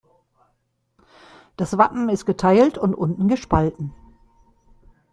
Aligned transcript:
Das 1.57 1.77
Wappen 1.77 2.09
ist 2.09 2.25
geteilt 2.25 2.79
und 2.79 2.95
unten 2.95 3.27
gespalten. 3.27 3.93